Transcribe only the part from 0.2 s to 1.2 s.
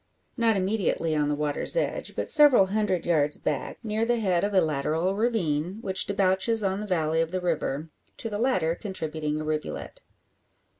Not immediately